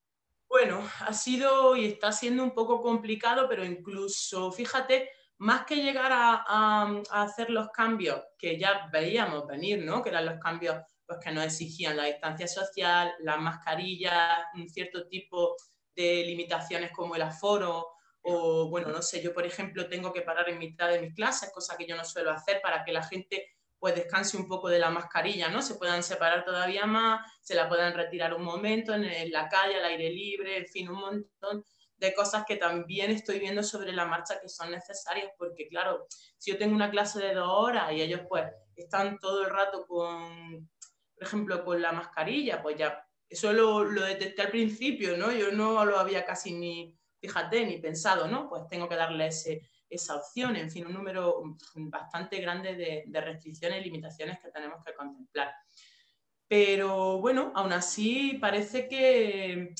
Bueno, 0.59 0.81
ha 1.01 1.13
sido 1.13 1.75
y 1.75 1.85
está 1.85 2.11
siendo 2.11 2.41
un 2.41 2.49
poco 2.49 2.81
complicado, 2.81 3.47
pero 3.47 3.63
incluso, 3.63 4.51
fíjate, 4.51 5.11
más 5.37 5.67
que 5.67 5.75
llegar 5.75 6.11
a, 6.11 7.03
hacer 7.11 7.51
los 7.51 7.69
cambios 7.69 8.23
que 8.39 8.57
ya 8.57 8.89
veíamos 8.91 9.45
venir, 9.45 9.85
¿no? 9.85 10.01
Que 10.01 10.09
eran 10.09 10.25
los 10.25 10.39
cambios 10.39 10.77
pues 11.05 11.19
que 11.19 11.31
nos 11.31 11.45
exigían 11.45 11.95
la 11.95 12.05
distancia 12.05 12.47
social, 12.47 13.13
las 13.19 13.39
mascarillas, 13.39 14.39
un 14.55 14.67
cierto 14.67 15.07
tipo 15.07 15.57
de 15.95 16.23
limitaciones 16.25 16.89
como 16.91 17.15
el 17.15 17.21
aforo, 17.21 17.89
o 18.23 18.67
bueno, 18.67 18.87
no 18.87 19.03
sé, 19.03 19.21
yo 19.21 19.35
por 19.35 19.45
ejemplo 19.45 19.87
tengo 19.87 20.11
que 20.11 20.23
parar 20.23 20.49
en 20.49 20.57
mitad 20.57 20.89
de 20.89 21.01
mis 21.01 21.13
clases, 21.13 21.51
cosa 21.53 21.77
que 21.77 21.85
yo 21.85 21.95
no 21.95 22.03
suelo 22.03 22.31
hacer 22.31 22.61
para 22.63 22.83
que 22.83 22.93
la 22.93 23.03
gente 23.03 23.56
pues 23.79 23.95
descanse 23.95 24.37
un 24.37 24.47
poco 24.47 24.69
de 24.69 24.79
la 24.79 24.89
mascarilla, 24.89 25.49
¿no? 25.49 25.61
Se 25.61 25.75
puedan 25.75 26.03
separar 26.03 26.43
todavía 26.45 26.85
más, 26.85 27.21
se 27.41 27.55
la 27.55 27.69
puedan 27.69 27.93
retirar 27.93 28.33
un 28.33 28.43
momento 28.43 28.93
en, 28.93 29.31
la 29.31 29.47
calle, 29.47 29.75
al 29.75 29.85
aire 29.85 30.09
libre, 30.09 30.57
en 30.57 30.67
fin, 30.67 30.89
un 30.89 30.99
montón 30.99 31.63
de 31.97 32.13
cosas 32.13 32.43
que 32.47 32.57
también 32.57 33.11
estoy 33.11 33.39
viendo 33.39 33.63
sobre 33.63 33.91
la 33.91 34.05
marcha 34.05 34.39
que 34.41 34.49
son 34.49 34.71
necesarias, 34.71 35.31
porque 35.37 35.67
claro, 35.67 36.05
si 36.37 36.51
yo 36.51 36.57
tengo 36.57 36.75
una 36.75 36.91
clase 36.91 37.19
de 37.19 37.33
dos 37.33 37.49
horas 37.49 37.91
y 37.91 38.01
ellos 38.01 38.21
pues 38.27 38.45
están 38.75 39.17
todo 39.19 39.43
el 39.43 39.49
rato 39.49 39.85
con, 39.87 40.69
por 41.15 41.23
ejemplo, 41.23 41.63
con 41.63 41.81
la 41.81 41.91
mascarilla, 41.91 42.61
pues 42.61 42.77
ya, 42.77 43.03
eso 43.29 43.51
lo, 43.51 43.83
lo, 43.83 44.03
detecté 44.03 44.43
al 44.43 44.51
principio, 44.51 45.17
¿no? 45.17 45.31
Yo 45.31 45.51
no 45.51 45.83
lo 45.85 45.99
había 45.99 46.25
casi 46.25 46.53
ni, 46.53 46.96
fíjate, 47.27 47.65
ni 47.65 47.77
pensado, 47.77 48.27
¿no? 48.27 48.47
Pues 48.47 48.67
tengo 48.67 48.87
que 48.87 48.95
darle 48.95 49.27
esa 49.89 50.15
opción, 50.15 50.55
en 50.55 50.71
fin, 50.71 50.87
un 50.87 50.93
número 50.93 51.43
bastante 51.75 52.39
grande 52.39 52.75
de, 52.75 53.03
de 53.05 53.21
restricciones 53.21 53.81
y 53.81 53.83
limitaciones 53.83 54.39
que 54.39 54.49
tenemos 54.49 54.83
que 54.85 54.93
contemplar. 54.93 55.53
Pero 56.47 57.19
bueno, 57.19 57.51
aún 57.53 57.73
así 57.73 58.37
parece 58.39 58.87
que, 58.87 59.75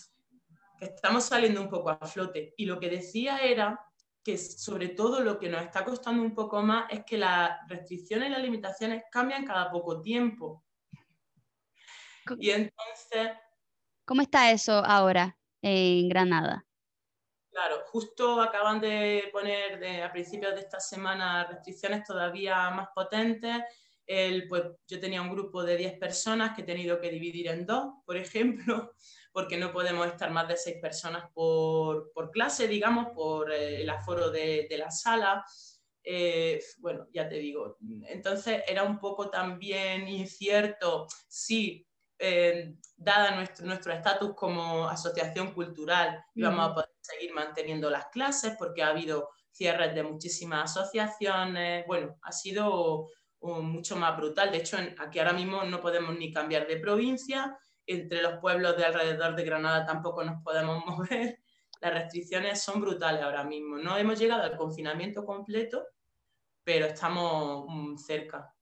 que 0.77 0.85
estamos 0.85 1.23
saliendo 1.23 1.61
un 1.61 1.69
poco 1.69 1.89
a 1.89 2.05
flote. 2.05 2.53
Y 2.57 2.65
lo 2.65 2.79
que 2.79 2.89
decía 2.89 3.38
era 3.38 3.79
que 4.21 4.38
sobre 4.38 4.89
todo 4.89 5.21
lo 5.21 5.39
que 5.39 5.47
nos 5.47 5.61
está 5.61 5.85
costando 5.85 6.21
un 6.21 6.35
poco 6.35 6.61
más 6.61 6.91
es 6.91 7.05
que 7.05 7.18
las 7.18 7.66
restricciones 7.69 8.27
y 8.27 8.31
las 8.33 8.42
limitaciones 8.42 9.04
cambian 9.09 9.45
cada 9.45 9.71
poco 9.71 10.01
tiempo. 10.01 10.66
Y 12.37 12.49
entonces... 12.49 13.31
¿Cómo 14.04 14.21
está 14.21 14.51
eso 14.51 14.83
ahora 14.85 15.37
en 15.61 16.09
Granada? 16.09 16.67
Claro, 17.57 17.81
justo 17.87 18.40
acaban 18.40 18.80
de 18.80 19.30
poner 19.31 20.04
a 20.04 20.11
principios 20.11 20.54
de 20.54 20.61
esta 20.61 20.80
semana 20.80 21.44
restricciones 21.44 22.04
todavía 22.04 22.69
más 22.69 22.90
potentes. 22.94 23.64
El, 24.06 24.47
pues, 24.47 24.61
yo 24.87 24.99
tenía 24.99 25.23
un 25.23 25.31
grupo 25.31 25.64
de 25.64 25.76
10 25.76 25.97
personas 25.97 26.56
que 26.56 26.61
he 26.61 26.66
tenido 26.66 27.02
que 27.02 27.09
dividir 27.09 27.47
en 27.47 27.66
dos, 27.66 27.95
por 28.06 28.16
ejemplo, 28.16 28.94
porque 29.33 29.57
no 29.57 29.73
podemos 29.73 30.06
estar 30.06 30.30
más 30.30 30.47
de 30.47 30.56
6 30.56 30.78
personas 30.80 31.31
por, 31.33 32.11
por 32.14 32.30
clase, 32.30 32.68
digamos, 32.68 33.07
por 33.16 33.52
eh, 33.52 33.81
el 33.81 33.90
aforo 33.90 34.30
de, 34.30 34.68
de 34.69 34.78
la 34.78 34.92
sala. 34.92 35.44
Eh, 36.04 36.59
bueno, 36.78 37.07
ya 37.11 37.28
te 37.28 37.40
digo, 37.40 37.80
entonces 38.06 38.61
era 38.68 38.83
un 38.83 38.99
poco 38.99 39.31
también 39.31 40.07
incierto 40.07 41.07
si 41.28 41.87
eh, 42.19 42.76
dada 42.95 43.45
nuestro 43.64 43.94
estatus 43.94 44.33
como 44.35 44.87
asociación 44.87 45.54
cultural, 45.54 46.23
íbamos 46.35 46.69
a 46.69 46.73
poder 46.73 46.90
seguir 47.07 47.33
manteniendo 47.33 47.90
las 47.90 48.07
clases 48.07 48.56
porque 48.57 48.83
ha 48.83 48.90
habido 48.90 49.30
cierres 49.52 49.95
de 49.95 50.04
muchísimas 50.04 50.71
asociaciones. 50.71 51.85
Bueno, 51.87 52.18
ha 52.21 52.31
sido 52.31 53.09
mucho 53.42 53.95
más 53.95 54.18
brutal. 54.18 54.52
De 54.52 54.57
hecho, 54.57 54.78
aquí 54.99 55.19
ahora 55.19 55.33
mismo 55.33 55.64
no 55.64 55.81
podemos 55.81 56.18
ni 56.18 56.31
cambiar 56.31 56.68
de 56.68 56.78
provincia. 56.78 57.57
Entre 57.85 58.21
los 58.21 58.40
pueblos 58.40 58.76
de 58.76 58.85
alrededor 58.85 59.35
de 59.35 59.44
Granada 59.44 59.85
tampoco 59.85 60.23
nos 60.23 60.44
podemos 60.44 60.83
mover. 60.85 61.40
Las 61.80 61.94
restricciones 61.94 62.61
son 62.61 62.81
brutales 62.81 63.21
ahora 63.21 63.44
mismo. 63.44 63.78
No 63.78 63.97
hemos 63.97 64.19
llegado 64.19 64.44
al 64.44 64.57
confinamiento 64.57 65.26
completo, 65.26 65.85
pero 66.64 66.87
estamos 66.87 67.66
mm, 67.68 67.97
cerca. 67.97 68.54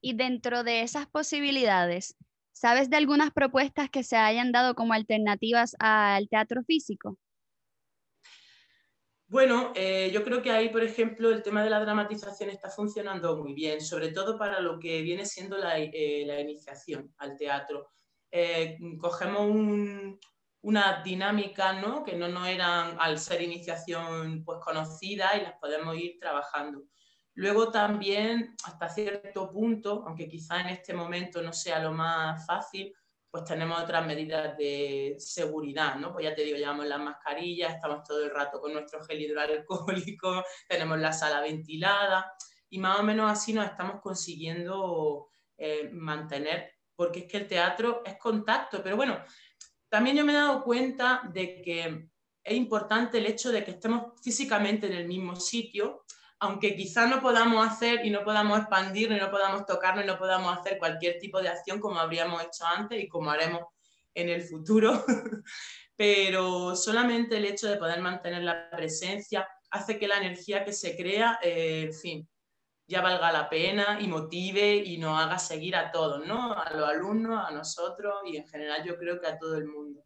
Y 0.00 0.14
dentro 0.14 0.62
de 0.62 0.82
esas 0.82 1.06
posibilidades, 1.06 2.16
¿Sabes 2.54 2.88
de 2.88 2.96
algunas 2.96 3.32
propuestas 3.32 3.90
que 3.90 4.04
se 4.04 4.16
hayan 4.16 4.52
dado 4.52 4.76
como 4.76 4.92
alternativas 4.92 5.74
al 5.80 6.28
teatro 6.28 6.62
físico? 6.62 7.18
Bueno, 9.34 9.72
eh, 9.74 10.12
yo 10.12 10.22
creo 10.22 10.40
que 10.40 10.52
ahí, 10.52 10.68
por 10.68 10.84
ejemplo, 10.84 11.28
el 11.28 11.42
tema 11.42 11.64
de 11.64 11.68
la 11.68 11.80
dramatización 11.80 12.50
está 12.50 12.70
funcionando 12.70 13.36
muy 13.36 13.52
bien, 13.52 13.80
sobre 13.80 14.12
todo 14.12 14.38
para 14.38 14.60
lo 14.60 14.78
que 14.78 15.02
viene 15.02 15.26
siendo 15.26 15.58
la, 15.58 15.76
eh, 15.76 16.40
iniciación 16.40 17.12
al 17.18 17.36
teatro. 17.36 17.88
Eh, 18.30 18.78
cogemos 18.96 19.50
una 20.60 21.02
dinámica 21.02 21.72
¿no? 21.72 22.04
que 22.04 22.14
no, 22.14 22.28
no 22.28 22.46
eran, 22.46 22.96
al 23.00 23.18
ser 23.18 23.42
iniciación, 23.42 24.44
pues 24.44 24.60
conocida 24.64 25.36
y 25.36 25.42
las 25.42 25.54
podemos 25.58 25.96
ir 25.96 26.16
trabajando. 26.20 26.84
Luego 27.32 27.72
también, 27.72 28.54
hasta 28.64 28.88
cierto 28.88 29.50
punto, 29.50 30.04
aunque 30.06 30.28
quizá 30.28 30.60
en 30.60 30.68
este 30.68 30.94
momento 30.94 31.42
no 31.42 31.52
sea 31.52 31.80
lo 31.80 31.90
más 31.90 32.46
fácil, 32.46 32.94
pues 33.34 33.46
tenemos 33.46 33.82
otras 33.82 34.06
medidas 34.06 34.56
de 34.56 35.16
seguridad, 35.18 35.96
¿no? 35.96 36.12
Pues 36.12 36.22
ya 36.22 36.36
te 36.36 36.42
digo, 36.44 36.56
llevamos 36.56 36.86
las 36.86 37.00
mascarillas, 37.00 37.74
estamos 37.74 38.04
todo 38.04 38.22
el 38.22 38.30
rato 38.30 38.60
con 38.60 38.72
nuestro 38.72 39.02
gel 39.02 39.22
hidroalcohólico, 39.22 40.44
tenemos 40.68 41.00
la 41.00 41.12
sala 41.12 41.40
ventilada 41.40 42.32
y 42.70 42.78
más 42.78 43.00
o 43.00 43.02
menos 43.02 43.28
así 43.28 43.52
nos 43.52 43.66
estamos 43.66 44.00
consiguiendo 44.00 45.30
eh, 45.58 45.90
mantener, 45.92 46.74
porque 46.94 47.18
es 47.18 47.26
que 47.26 47.38
el 47.38 47.48
teatro 47.48 48.02
es 48.06 48.16
contacto, 48.18 48.80
pero 48.84 48.94
bueno, 48.94 49.18
también 49.88 50.16
yo 50.16 50.24
me 50.24 50.30
he 50.30 50.36
dado 50.36 50.62
cuenta 50.62 51.22
de 51.32 51.60
que 51.60 52.06
es 52.40 52.54
importante 52.56 53.18
el 53.18 53.26
hecho 53.26 53.50
de 53.50 53.64
que 53.64 53.72
estemos 53.72 54.12
físicamente 54.22 54.86
en 54.86 54.92
el 54.92 55.08
mismo 55.08 55.34
sitio, 55.34 56.04
aunque 56.44 56.76
quizás 56.76 57.08
no 57.08 57.20
podamos 57.20 57.66
hacer 57.66 58.04
y 58.04 58.10
no 58.10 58.22
podamos 58.22 58.58
expandir 58.58 59.10
y 59.10 59.16
no 59.16 59.30
podamos 59.30 59.66
tocarnos 59.66 60.04
y 60.04 60.06
no 60.06 60.18
podamos 60.18 60.56
hacer 60.56 60.78
cualquier 60.78 61.18
tipo 61.18 61.40
de 61.40 61.48
acción 61.48 61.80
como 61.80 61.98
habríamos 61.98 62.42
hecho 62.42 62.64
antes 62.66 63.02
y 63.02 63.08
como 63.08 63.30
haremos 63.30 63.62
en 64.14 64.28
el 64.28 64.42
futuro, 64.42 65.04
pero 65.96 66.76
solamente 66.76 67.36
el 67.36 67.46
hecho 67.46 67.68
de 67.68 67.76
poder 67.76 68.00
mantener 68.00 68.42
la 68.42 68.70
presencia 68.70 69.48
hace 69.70 69.98
que 69.98 70.06
la 70.06 70.18
energía 70.18 70.64
que 70.64 70.72
se 70.72 70.96
crea, 70.96 71.40
eh, 71.42 71.86
en 71.86 71.94
fin, 71.94 72.28
ya 72.86 73.00
valga 73.00 73.32
la 73.32 73.48
pena 73.48 73.98
y 74.00 74.06
motive 74.06 74.76
y 74.76 74.98
nos 74.98 75.18
haga 75.20 75.38
seguir 75.38 75.74
a 75.74 75.90
todos, 75.90 76.26
¿no? 76.26 76.52
A 76.52 76.70
los 76.74 76.88
alumnos, 76.88 77.44
a 77.44 77.50
nosotros 77.50 78.14
y 78.26 78.36
en 78.36 78.46
general 78.46 78.84
yo 78.84 78.96
creo 78.96 79.20
que 79.20 79.26
a 79.26 79.38
todo 79.38 79.56
el 79.56 79.66
mundo. 79.66 80.04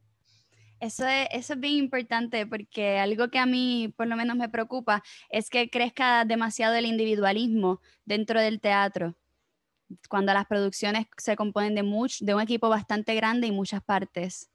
Eso 0.81 1.07
es, 1.07 1.27
eso 1.33 1.55
es 1.55 1.61
bien 1.61 1.75
importante 1.75 2.47
porque 2.47 2.99
algo 2.99 3.29
que 3.31 3.39
a 3.39 3.47
mí 3.47 3.93
por 3.97 4.07
lo 4.07 4.17
menos 4.17 4.37
me 4.37 4.49
preocupa 4.49 5.03
es 5.29 5.51
que 5.51 5.71
crezca 5.71 6.25
demasiado 6.25 6.77
el 6.77 6.87
individualismo 6.87 7.81
dentro 8.05 8.41
del 8.41 8.61
teatro, 8.61 9.17
cuando 10.09 10.33
las 10.33 10.47
producciones 10.47 11.07
se 11.17 11.35
componen 11.37 11.75
de, 11.75 11.83
much, 11.83 12.21
de 12.21 12.35
un 12.35 12.41
equipo 12.41 12.69
bastante 12.69 13.15
grande 13.15 13.49
y 13.49 13.53
muchas 13.53 13.83
partes. 13.83 14.51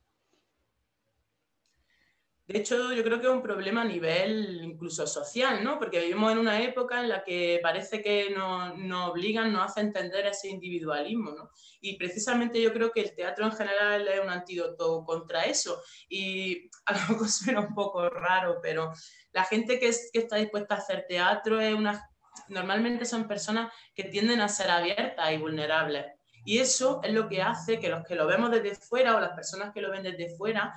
De 2.45 2.59
hecho, 2.59 2.91
yo 2.91 3.03
creo 3.05 3.21
que 3.21 3.27
es 3.27 3.31
un 3.31 3.41
problema 3.41 3.83
a 3.83 3.85
nivel 3.85 4.59
incluso 4.65 5.07
social, 5.07 5.63
¿no? 5.63 5.79
Porque 5.79 6.01
vivimos 6.01 6.29
en 6.33 6.39
una 6.39 6.61
época 6.61 6.99
en 6.99 7.07
la 7.07 7.23
que 7.23 7.61
parece 7.63 8.01
que 8.01 8.31
nos, 8.31 9.09
obligan, 9.09 9.53
nos 9.53 9.71
hace 9.71 9.79
entender 9.79 10.25
ese 10.25 10.49
individualismo, 10.49 11.31
¿no? 11.31 11.51
Y 11.79 11.95
precisamente 11.97 12.61
yo 12.61 12.73
creo 12.73 12.91
que 12.91 12.99
el 12.99 13.15
teatro 13.15 13.45
en 13.45 13.53
general 13.53 14.05
es 14.09 14.19
un 14.19 14.29
antídoto 14.29 15.05
contra 15.05 15.43
eso. 15.43 15.81
Y 16.09 16.69
a 16.85 16.93
lo 16.93 16.99
mejor 17.13 17.29
suena 17.29 17.61
un 17.61 17.73
poco 17.73 18.09
raro, 18.09 18.59
pero 18.61 18.91
la 19.31 19.45
gente 19.45 19.79
que, 19.79 19.89
que 20.11 20.19
está 20.19 20.35
dispuesta 20.35 20.75
a 20.75 20.79
hacer 20.79 21.05
teatro 21.07 21.61
es 21.61 21.73
una... 21.73 22.09
Normalmente 22.49 23.05
son 23.05 23.25
personas 23.25 23.71
que 23.95 24.03
tienden 24.05 24.41
a 24.41 24.49
ser 24.49 24.69
abiertas 24.69 25.31
y 25.31 25.37
vulnerables. 25.37 26.07
Y 26.43 26.57
eso 26.57 26.99
es 27.03 27.13
lo 27.13 27.29
que 27.29 27.41
hace 27.41 27.79
que 27.79 27.87
los 27.87 28.03
que 28.03 28.15
lo 28.15 28.27
vemos 28.27 28.51
desde 28.51 28.75
fuera 28.75 29.15
o 29.15 29.21
las 29.21 29.31
personas 29.31 29.71
que 29.73 29.79
lo 29.79 29.91
ven 29.91 30.03
desde 30.03 30.35
fuera 30.35 30.73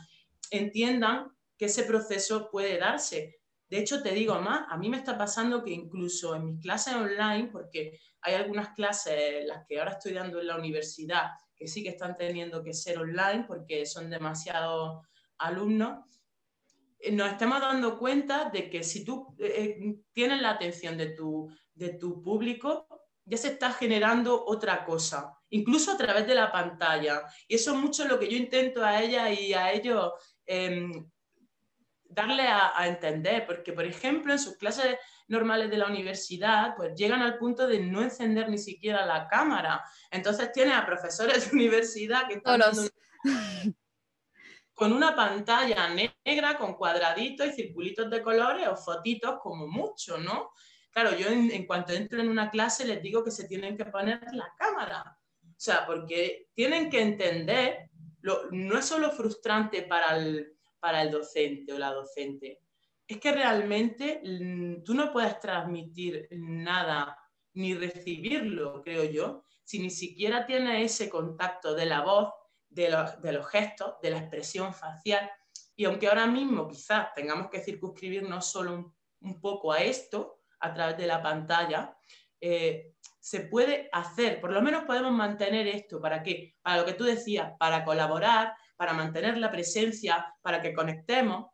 entiendan 0.53 1.36
que 1.57 1.67
ese 1.67 1.85
proceso 1.85 2.51
puede 2.51 2.79
darse. 2.79 3.41
De 3.69 3.79
hecho, 3.79 4.03
te 4.03 4.13
digo 4.13 4.41
más, 4.41 4.67
a 4.69 4.77
mí 4.77 4.89
me 4.89 4.99
está 4.99 5.19
pasando 5.19 5.65
que 5.65 5.73
incluso 5.73 6.37
en 6.37 6.45
mis 6.47 6.61
clases 6.61 6.95
online, 6.95 7.49
porque 7.51 7.99
hay 8.21 8.35
algunas 8.35 8.71
clases, 8.71 9.45
las 9.47 9.67
que 9.67 9.79
ahora 9.79 9.93
estoy 9.93 10.13
dando 10.13 10.41
en 10.41 10.47
la 10.47 10.57
universidad, 10.57 11.31
que 11.57 11.67
sí 11.67 11.83
que 11.83 11.91
están 11.91 12.17
teniendo 12.17 12.63
que 12.63 12.75
ser 12.75 12.99
online 12.99 13.45
porque 13.49 13.87
son 13.87 14.11
demasiados 14.11 15.07
alumnos, 15.39 16.05
eh, 16.99 17.13
nos 17.13 17.31
estamos 17.31 17.61
dando 17.61 17.99
cuenta 17.99 18.51
de 18.51 18.71
que 18.71 18.83
si 18.83 19.05
tú 19.05 19.35
eh, 19.39 19.79
eh, 19.81 19.97
tienes 20.13 20.41
la 20.41 20.51
atención 20.51 20.97
de 20.97 21.11
tu, 21.11 21.49
de 21.75 21.91
tu 21.91 22.23
público, 22.23 22.87
ya 23.25 23.37
se 23.37 23.49
está 23.49 23.73
generando 23.73 24.45
otra 24.47 24.85
cosa, 24.85 25.37
incluso 25.51 25.93
a 25.93 25.97
través 25.97 26.27
de 26.27 26.35
la 26.35 26.53
pantalla. 26.53 27.23
Y 27.49 27.57
eso 27.57 27.73
es 27.73 27.79
mucho 27.79 28.07
lo 28.07 28.19
que 28.19 28.29
yo 28.29 28.37
intento 28.37 28.85
a 28.85 29.03
ella 29.03 29.31
y 29.31 29.53
a 29.53 29.73
ellos 29.73 30.13
em, 30.47 31.11
darle 32.17 32.45
a, 32.49 32.87
entender, 32.87 33.45
porque 33.47 33.75
por 33.75 33.85
ejemplo 33.85 34.33
en 34.33 34.39
sus 34.39 34.57
clases 34.57 34.97
normales 35.29 35.69
de 35.71 35.77
la 35.77 35.87
universidad, 35.87 36.75
pues 36.75 36.95
llegan 36.97 37.21
al 37.21 37.37
punto 37.37 37.67
de 37.67 37.79
no 37.79 38.01
encender 38.01 38.49
ni 38.49 38.57
siquiera 38.57 39.05
la 39.05 39.29
cámara. 39.29 39.85
Entonces 40.11 40.51
tiene 40.51 40.73
a 40.73 40.87
profesores 40.87 41.51
de 41.51 41.57
universidad 41.57 42.27
que 42.27 42.37
están 42.37 42.63
con 44.73 44.93
una 44.93 45.15
pantalla 45.15 45.89
negra 46.25 46.57
con 46.57 46.75
cuadraditos 46.75 47.49
y 47.49 47.53
circulitos 47.53 48.09
de 48.09 48.23
colores 48.23 48.67
o 48.67 48.77
fotitos 48.77 49.37
como 49.43 49.67
mucho, 49.67 50.17
¿no? 50.17 50.53
Claro, 50.91 51.15
yo 51.15 51.29
en, 51.29 51.67
cuanto 51.67 51.93
entro 51.93 52.19
en 52.23 52.31
una 52.31 52.51
clase 52.51 52.87
les 52.87 53.03
digo 53.03 53.23
que 53.23 53.31
se 53.31 53.47
tienen 53.47 53.77
que 53.77 53.85
poner 53.85 54.21
la 54.33 54.55
cámara. 54.57 55.19
O 55.43 55.59
sea, 55.59 55.85
porque 55.85 56.49
tienen 56.55 56.89
que 56.89 57.03
entender, 57.03 57.91
lo, 58.23 58.51
no 58.53 58.79
es 58.79 58.87
solo 58.87 59.11
frustrante 59.11 59.83
para 59.83 60.17
el, 60.17 60.57
para 60.87 61.02
el 61.02 61.11
docente 61.11 61.73
o 61.73 61.78
la 61.81 61.90
docente. 61.90 62.61
Es 63.09 63.19
que 63.19 63.33
realmente 63.33 64.23
mm, 64.25 64.85
tú 64.85 64.95
no 64.95 65.12
puedes 65.12 65.40
transmitir 65.40 66.28
nada 66.31 67.19
ni 67.55 67.75
recibirlo, 67.75 68.81
creo 68.85 69.02
yo, 69.02 69.43
si 69.64 69.81
ni 69.81 69.90
siquiera 69.90 70.47
tienes 70.47 70.93
ese 70.93 71.11
contacto 71.11 71.75
de 71.75 71.87
la 71.87 72.02
voz, 72.02 72.33
de 72.69 72.88
los, 72.88 73.49
gestos, 73.49 73.95
de 74.00 74.11
la 74.11 74.19
expresión 74.19 74.73
facial. 74.73 75.28
Y 75.75 75.87
aunque 75.87 76.07
ahora 76.07 76.28
mismo 76.28 76.69
quizás 76.69 77.12
tengamos 77.16 77.50
que 77.50 77.64
circunscribirnos 77.64 78.49
solo 78.49 78.95
un, 79.21 79.40
poco 79.40 79.73
a 79.73 79.81
esto, 79.81 80.43
a 80.61 80.73
través 80.73 80.99
de 80.99 81.09
la 81.09 81.21
pantalla, 81.21 81.97
eh, 82.40 82.95
se 83.19 83.40
puede 83.40 83.88
hacer, 83.90 84.40
por 84.40 84.52
lo 84.52 84.62
menos 84.62 84.85
podemos 84.85 85.11
mantener 85.11 85.66
esto. 85.66 86.00
¿Para 86.00 86.23
qué? 86.23 86.55
Para 86.62 86.76
lo 86.76 86.85
que 86.85 86.95
tú 86.95 87.02
decías, 87.02 87.55
para 87.59 87.85
colaborar, 87.85 88.55
para 88.76 88.92
mantener 88.92 89.38
la 89.38 89.50
presencia, 89.50 90.35
para 90.42 90.61
que 90.61 90.75
conectemos, 90.75 91.50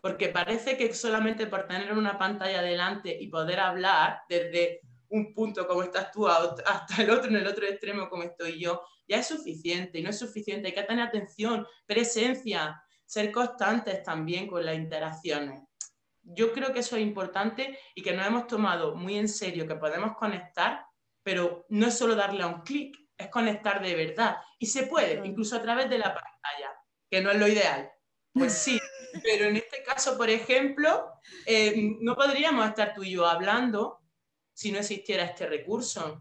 porque 0.00 0.28
parece 0.28 0.76
que 0.76 0.92
solamente 0.94 1.46
por 1.46 1.66
tener 1.66 1.92
una 1.92 2.18
pantalla 2.18 2.62
delante 2.62 3.16
y 3.20 3.28
poder 3.28 3.60
hablar 3.60 4.22
desde 4.28 4.80
un 5.10 5.34
punto 5.34 5.66
como 5.66 5.82
estás 5.82 6.10
tú 6.10 6.26
hasta 6.26 7.02
el 7.02 7.10
otro, 7.10 7.28
en 7.28 7.36
el 7.36 7.46
otro 7.46 7.66
extremo 7.66 8.08
como 8.08 8.22
estoy 8.22 8.58
yo, 8.58 8.82
ya 9.06 9.18
es 9.18 9.26
suficiente 9.26 9.98
y 9.98 10.02
no 10.02 10.10
es 10.10 10.18
suficiente. 10.18 10.68
Hay 10.68 10.74
que 10.74 10.84
tener 10.84 11.06
atención, 11.06 11.66
presencia, 11.84 12.82
ser 13.04 13.32
constantes 13.32 14.02
también 14.02 14.46
con 14.46 14.64
las 14.64 14.76
interacciones. 14.76 15.62
Yo 16.22 16.52
creo 16.52 16.72
que 16.72 16.80
eso 16.80 16.96
es 16.96 17.02
importante 17.02 17.78
y 17.94 18.02
que 18.02 18.12
nos 18.12 18.26
hemos 18.26 18.46
tomado 18.46 18.94
muy 18.94 19.16
en 19.18 19.28
serio 19.28 19.66
que 19.66 19.74
podemos 19.74 20.16
conectar, 20.16 20.86
pero 21.22 21.66
no 21.70 21.88
es 21.88 21.98
solo 21.98 22.14
darle 22.14 22.44
a 22.44 22.46
un 22.46 22.60
clic, 22.62 22.96
es 23.20 23.28
conectar 23.28 23.82
de 23.82 23.94
verdad. 23.94 24.38
Y 24.58 24.66
se 24.66 24.84
puede, 24.84 25.24
incluso 25.26 25.56
a 25.56 25.62
través 25.62 25.88
de 25.88 25.98
la 25.98 26.14
pantalla, 26.14 26.70
que 27.10 27.20
no 27.20 27.30
es 27.30 27.38
lo 27.38 27.48
ideal. 27.48 27.90
Pues 28.32 28.54
sí, 28.54 28.80
pero 29.22 29.46
en 29.46 29.56
este 29.56 29.82
caso, 29.82 30.16
por 30.16 30.30
ejemplo, 30.30 31.10
eh, 31.46 31.96
no 32.00 32.14
podríamos 32.14 32.68
estar 32.68 32.94
tú 32.94 33.02
y 33.02 33.12
yo 33.12 33.26
hablando 33.26 34.00
si 34.52 34.72
no 34.72 34.78
existiera 34.78 35.24
este 35.24 35.46
recurso. 35.46 36.20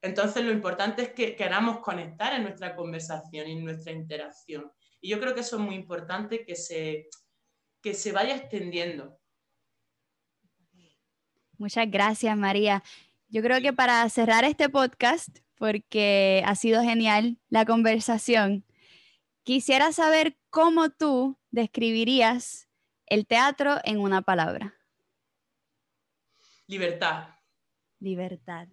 Entonces, 0.00 0.44
lo 0.44 0.52
importante 0.52 1.02
es 1.02 1.12
que 1.12 1.34
queramos 1.34 1.80
conectar 1.80 2.32
en 2.34 2.44
nuestra 2.44 2.76
conversación 2.76 3.48
y 3.48 3.52
en 3.52 3.64
nuestra 3.64 3.92
interacción. 3.92 4.70
Y 5.00 5.10
yo 5.10 5.20
creo 5.20 5.34
que 5.34 5.40
eso 5.40 5.56
es 5.56 5.62
muy 5.62 5.74
importante 5.74 6.44
que 6.44 6.54
se, 6.54 7.08
que 7.82 7.94
se 7.94 8.12
vaya 8.12 8.36
extendiendo. 8.36 9.18
Muchas 11.58 11.90
gracias, 11.90 12.36
María. 12.36 12.82
Yo 13.30 13.42
creo 13.42 13.60
que 13.60 13.74
para 13.74 14.08
cerrar 14.08 14.44
este 14.44 14.70
podcast, 14.70 15.40
porque 15.56 16.42
ha 16.46 16.54
sido 16.54 16.82
genial 16.82 17.38
la 17.50 17.66
conversación, 17.66 18.64
quisiera 19.42 19.92
saber 19.92 20.38
cómo 20.48 20.88
tú 20.88 21.38
describirías 21.50 22.68
el 23.04 23.26
teatro 23.26 23.76
en 23.84 23.98
una 23.98 24.22
palabra. 24.22 24.74
Libertad. 26.66 27.28
Libertad. 28.00 28.68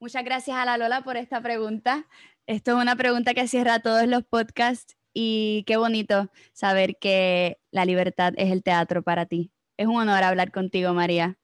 Muchas 0.00 0.24
gracias 0.24 0.56
a 0.56 0.64
la 0.64 0.78
Lola 0.78 1.02
por 1.02 1.18
esta 1.18 1.42
pregunta. 1.42 2.06
Esto 2.46 2.72
es 2.72 2.76
una 2.78 2.96
pregunta 2.96 3.34
que 3.34 3.46
cierra 3.46 3.80
todos 3.80 4.06
los 4.06 4.24
podcasts 4.24 4.96
y 5.12 5.64
qué 5.66 5.76
bonito 5.76 6.30
saber 6.54 6.96
que 6.98 7.58
la 7.70 7.84
libertad 7.84 8.32
es 8.38 8.50
el 8.50 8.62
teatro 8.62 9.02
para 9.02 9.26
ti. 9.26 9.52
Es 9.76 9.86
un 9.86 9.96
honor 9.96 10.22
hablar 10.22 10.50
contigo, 10.50 10.94
María. 10.94 11.38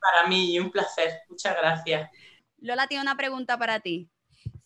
Para 0.00 0.28
mí, 0.28 0.58
un 0.58 0.70
placer. 0.70 1.20
Muchas 1.28 1.56
gracias. 1.56 2.10
Lola 2.58 2.86
tiene 2.86 3.02
una 3.02 3.16
pregunta 3.16 3.58
para 3.58 3.80
ti. 3.80 4.08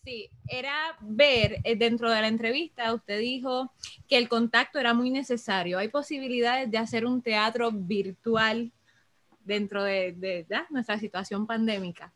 Sí, 0.05 0.31
era 0.47 0.97
ver 1.00 1.61
eh, 1.64 1.76
dentro 1.76 2.11
de 2.11 2.21
la 2.21 2.29
entrevista, 2.29 2.93
usted 2.93 3.19
dijo 3.21 3.73
que 4.07 4.19
el 4.19 4.29
contacto 4.29 4.79
era 4.79 4.93
muy 4.93 5.11
necesario. 5.11 5.79
¿Hay 5.79 5.88
posibilidades 5.88 6.71
de 6.71 6.76
hacer 6.76 7.07
un 7.07 7.23
teatro 7.23 7.71
virtual 7.73 8.71
dentro 9.41 9.83
de, 9.83 10.47
nuestra 10.69 10.99
situación 10.99 11.47
pandémica? 11.47 12.12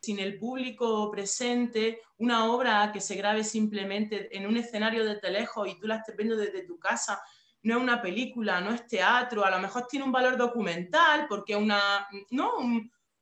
Sin 0.00 0.20
el 0.20 0.38
público 0.38 1.10
presente, 1.10 2.02
una 2.18 2.52
obra 2.52 2.92
que 2.92 3.00
se 3.00 3.16
grabe 3.16 3.42
simplemente 3.42 4.36
en 4.36 4.46
un 4.46 4.56
escenario 4.56 5.04
de 5.04 5.16
telejo 5.16 5.66
y 5.66 5.76
tú 5.78 5.88
la 5.88 5.96
estés 5.96 6.16
viendo 6.16 6.36
desde 6.36 6.62
tu 6.62 6.78
casa, 6.78 7.20
no 7.62 7.76
es 7.76 7.82
una 7.82 8.00
película, 8.00 8.60
no 8.60 8.72
es 8.72 8.86
teatro, 8.86 9.44
a 9.44 9.50
lo 9.50 9.58
mejor 9.58 9.86
tiene 9.86 10.04
un 10.04 10.12
valor 10.12 10.36
documental 10.36 11.26
porque 11.28 11.54
es 11.54 11.58
una, 11.58 12.08
no, 12.30 12.52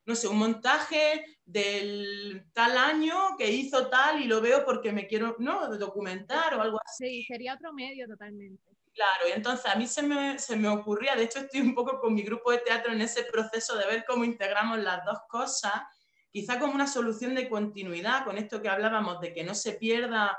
no 0.04 0.14
sé, 0.14 0.28
un 0.28 0.38
montaje 0.38 1.38
del 1.44 2.46
tal 2.52 2.76
año 2.76 3.36
que 3.38 3.50
hizo 3.50 3.88
tal 3.88 4.20
y 4.20 4.26
lo 4.26 4.40
veo 4.40 4.64
porque 4.64 4.92
me 4.92 5.06
quiero, 5.06 5.36
no, 5.38 5.76
documentar 5.76 6.54
o 6.54 6.62
algo 6.62 6.80
así. 6.84 7.06
Sí, 7.06 7.24
sería 7.24 7.54
otro 7.54 7.72
medio 7.72 8.06
totalmente. 8.06 8.62
Claro, 8.92 9.28
y 9.28 9.32
entonces 9.32 9.66
a 9.66 9.76
mí 9.76 9.86
se 9.86 10.02
me, 10.02 10.38
se 10.38 10.56
me 10.56 10.68
ocurría, 10.68 11.14
de 11.14 11.24
hecho 11.24 11.40
estoy 11.40 11.60
un 11.60 11.74
poco 11.74 12.00
con 12.00 12.14
mi 12.14 12.22
grupo 12.22 12.50
de 12.50 12.58
teatro 12.58 12.92
en 12.92 13.02
ese 13.02 13.24
proceso 13.24 13.76
de 13.76 13.86
ver 13.86 14.04
cómo 14.06 14.24
integramos 14.24 14.78
las 14.78 15.04
dos 15.04 15.18
cosas, 15.28 15.82
quizá 16.30 16.58
como 16.58 16.74
una 16.74 16.86
solución 16.86 17.34
de 17.34 17.48
continuidad 17.48 18.24
con 18.24 18.38
esto 18.38 18.62
que 18.62 18.70
hablábamos 18.70 19.20
de 19.20 19.34
que 19.34 19.44
no 19.44 19.54
se 19.54 19.72
pierda 19.72 20.38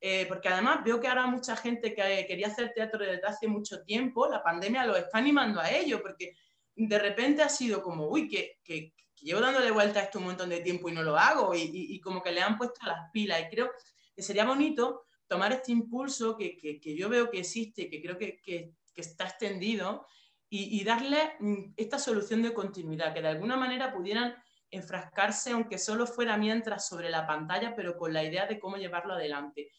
eh, 0.00 0.26
porque 0.28 0.48
además 0.48 0.84
veo 0.84 1.00
que 1.00 1.08
ahora 1.08 1.26
mucha 1.26 1.56
gente 1.56 1.94
que 1.94 2.24
quería 2.26 2.46
hacer 2.46 2.72
teatro 2.72 3.00
desde 3.00 3.26
hace 3.26 3.48
mucho 3.48 3.82
tiempo, 3.82 4.28
la 4.28 4.42
pandemia 4.42 4.86
lo 4.86 4.96
está 4.96 5.18
animando 5.18 5.60
a 5.60 5.70
ello, 5.70 6.00
porque 6.00 6.36
de 6.76 6.98
repente 6.98 7.42
ha 7.42 7.48
sido 7.48 7.82
como, 7.82 8.08
uy, 8.08 8.28
que, 8.28 8.92
llevo 9.20 9.40
dándole 9.40 9.72
vuelta 9.72 9.98
a 9.98 10.04
esto 10.04 10.20
un 10.20 10.26
montón 10.26 10.50
de 10.50 10.60
tiempo 10.60 10.88
y 10.88 10.92
no 10.92 11.02
lo 11.02 11.18
hago, 11.18 11.54
y, 11.54 11.68
y, 11.72 12.00
como 12.00 12.22
que 12.22 12.30
le 12.30 12.40
han 12.40 12.56
puesto 12.56 12.86
las 12.86 13.10
pilas, 13.12 13.40
y 13.40 13.48
creo 13.48 13.72
que 14.14 14.22
sería 14.22 14.44
bonito 14.44 15.02
tomar 15.26 15.52
este 15.52 15.72
impulso 15.72 16.36
que, 16.36 16.56
que 16.56 16.96
yo 16.96 17.08
veo 17.08 17.28
que 17.28 17.40
existe, 17.40 17.90
que 17.90 18.00
creo 18.00 18.16
que, 18.16 18.74
está 18.94 19.24
extendido, 19.24 20.06
y, 20.50 20.82
darle 20.82 21.34
mm, 21.40 21.74
esta 21.76 21.98
solución 21.98 22.42
de 22.42 22.54
continuidad, 22.54 23.12
que 23.12 23.20
de 23.20 23.28
alguna 23.28 23.56
manera 23.56 23.92
pudieran 23.92 24.34
enfrascarse, 24.70 25.50
aunque 25.50 25.78
solo 25.78 26.06
fuera 26.06 26.36
mientras 26.36 26.88
sobre 26.88 27.10
la 27.10 27.26
pantalla, 27.26 27.74
pero 27.74 27.96
con 27.96 28.12
la 28.12 28.22
idea 28.22 28.46
de 28.46 28.58
cómo 28.58 28.76
llevarlo 28.76 29.14
adelante. 29.14 29.70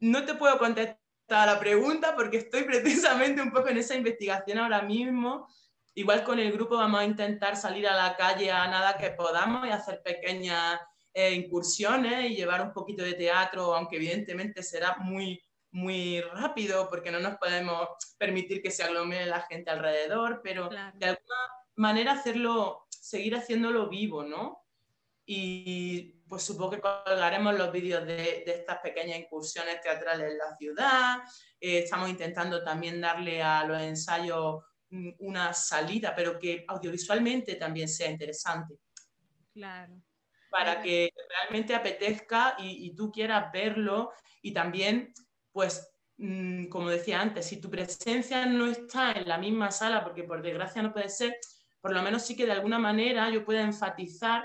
No 0.00 0.24
te 0.24 0.34
puedo 0.34 0.58
contestar 0.58 0.98
a 1.28 1.46
la 1.46 1.60
pregunta 1.60 2.16
porque 2.16 2.38
estoy 2.38 2.62
precisamente 2.64 3.40
un 3.40 3.52
poco 3.52 3.68
en 3.68 3.78
esa 3.78 3.94
investigación 3.94 4.58
ahora 4.58 4.82
mismo. 4.82 5.46
Igual 5.94 6.24
con 6.24 6.38
el 6.38 6.52
grupo 6.52 6.76
vamos 6.76 7.00
a 7.00 7.04
intentar 7.04 7.56
salir 7.56 7.86
a 7.86 7.96
la 7.96 8.16
calle 8.16 8.50
a 8.50 8.66
nada 8.68 8.96
que 8.96 9.10
podamos 9.10 9.66
y 9.66 9.70
hacer 9.70 10.02
pequeñas 10.02 10.80
eh, 11.12 11.32
incursiones 11.34 12.30
y 12.30 12.36
llevar 12.36 12.62
un 12.62 12.72
poquito 12.72 13.02
de 13.02 13.14
teatro, 13.14 13.74
aunque 13.74 13.96
evidentemente 13.96 14.62
será 14.62 14.96
muy, 14.98 15.42
muy 15.72 16.20
rápido 16.20 16.88
porque 16.88 17.10
no 17.10 17.18
nos 17.18 17.36
podemos 17.36 17.88
permitir 18.16 18.62
que 18.62 18.70
se 18.70 18.84
aglomere 18.84 19.26
la 19.26 19.42
gente 19.42 19.70
alrededor, 19.70 20.40
pero 20.42 20.68
de 20.68 21.06
alguna 21.06 21.36
manera 21.74 22.12
hacerlo, 22.12 22.86
seguir 22.88 23.34
haciéndolo 23.34 23.88
vivo, 23.88 24.22
¿no? 24.22 24.64
Y 25.26 26.19
pues 26.30 26.44
supongo 26.44 26.70
que 26.70 26.80
colgaremos 26.80 27.58
los 27.58 27.72
vídeos 27.72 28.06
de, 28.06 28.44
estas 28.46 28.78
pequeñas 28.78 29.18
incursiones 29.18 29.80
teatrales 29.80 30.30
en 30.30 30.38
la 30.38 30.56
ciudad. 30.56 31.18
Eh, 31.60 31.80
estamos 31.80 32.08
intentando 32.08 32.62
también 32.62 33.00
darle 33.00 33.42
a 33.42 33.64
los 33.64 33.82
ensayos 33.82 34.62
una 35.18 35.52
salida, 35.52 36.14
pero 36.14 36.38
que 36.38 36.64
audiovisualmente 36.68 37.56
también 37.56 37.88
sea 37.88 38.08
interesante. 38.08 38.76
Claro. 39.52 40.00
Para 40.50 40.80
que 40.80 41.10
realmente 41.28 41.74
apetezca 41.74 42.54
y, 42.58 42.94
tú 42.94 43.10
quieras 43.10 43.50
verlo 43.52 44.12
y 44.40 44.52
también, 44.52 45.12
pues, 45.50 45.92
mm, 46.16 46.66
como 46.66 46.90
decía 46.90 47.20
antes, 47.20 47.46
si 47.46 47.60
tu 47.60 47.68
presencia 47.68 48.46
no 48.46 48.66
está 48.66 49.12
en 49.12 49.28
la 49.28 49.38
misma 49.38 49.72
sala, 49.72 50.04
porque 50.04 50.22
por 50.22 50.42
desgracia 50.42 50.80
no 50.80 50.92
puede 50.92 51.08
ser, 51.08 51.36
por 51.80 51.92
lo 51.92 52.02
menos 52.02 52.22
sí 52.22 52.36
que 52.36 52.46
de 52.46 52.52
alguna 52.52 52.78
manera 52.78 53.30
yo 53.30 53.44
pueda 53.44 53.62
enfatizar 53.62 54.44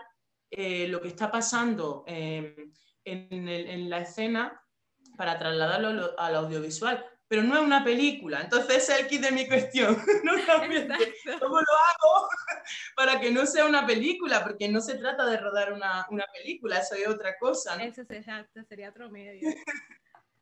eh, 0.51 0.87
lo 0.87 1.01
que 1.01 1.09
está 1.09 1.31
pasando 1.31 2.03
en, 2.07 3.89
la 3.89 3.99
escena 3.99 4.61
para 5.17 5.37
trasladarlo 5.37 6.17
al 6.17 6.35
audiovisual. 6.35 7.05
Pero 7.27 7.41
no 7.41 7.55
es 7.55 7.61
una 7.61 7.83
película, 7.83 8.41
entonces 8.41 8.87
es 8.87 8.99
el 8.99 9.07
kit 9.07 9.21
de 9.21 9.31
mi 9.31 9.47
cuestión. 9.47 9.95
¿Cómo 11.41 11.59
lo 11.59 11.73
hago 11.73 12.29
para 12.95 13.19
que 13.19 13.31
no 13.31 13.47
sea 13.47 13.65
una 13.65 13.85
película? 13.85 14.43
Porque 14.43 14.69
no 14.69 14.79
se 14.79 14.95
trata 14.95 15.25
de 15.25 15.37
rodar 15.37 15.73
una, 15.73 16.05
película, 16.33 16.77
eso 16.77 16.93
es 16.93 17.07
otra 17.07 17.35
cosa. 17.39 17.75
Eso 17.83 18.03
sería 18.67 18.89
otro 18.89 19.09
medio. 19.09 19.49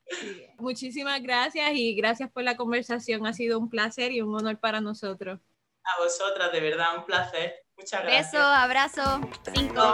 Muchísimas 0.58 1.22
gracias 1.22 1.72
y 1.74 1.96
gracias 1.96 2.30
por 2.30 2.44
la 2.44 2.58
conversación. 2.58 3.26
Ha 3.26 3.34
sido 3.34 3.60
un 3.60 3.70
placer 3.70 4.12
y 4.12 4.22
un 4.22 4.36
honor 4.36 4.60
para 4.60 4.82
nosotros. 4.82 5.40
A 5.86 6.04
vosotras, 6.04 6.52
de 6.52 6.60
verdad, 6.60 6.98
un 6.98 7.06
placer. 7.06 7.63
Muchas 7.84 8.02
gracias. 8.04 8.32
Beso, 8.32 8.46
abrazo. 8.46 9.22
Cinco. 9.54 9.94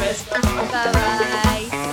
Beso. 0.00 0.34
Bye 0.72 1.70
bye. 1.70 1.83